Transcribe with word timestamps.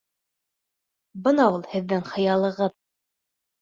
Бына 1.29 1.47
ул 1.59 1.69
һеҙҙең 1.77 2.05
хыялығыҙ! 2.11 2.79